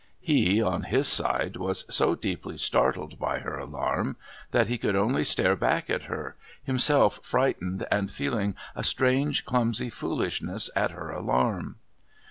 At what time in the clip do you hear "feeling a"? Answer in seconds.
8.09-8.83